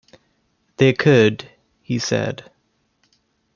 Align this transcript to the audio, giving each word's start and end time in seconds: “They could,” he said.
“They 0.77 0.93
could,” 0.93 1.47
he 1.83 1.99
said. 1.99 2.49